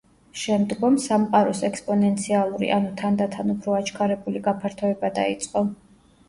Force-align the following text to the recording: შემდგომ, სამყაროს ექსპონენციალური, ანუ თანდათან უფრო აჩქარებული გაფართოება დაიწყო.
შემდგომ, 0.43 0.95
სამყაროს 1.01 1.61
ექსპონენციალური, 1.67 2.69
ანუ 2.77 2.89
თანდათან 3.03 3.53
უფრო 3.55 3.77
აჩქარებული 3.81 4.43
გაფართოება 4.49 5.13
დაიწყო. 5.21 5.65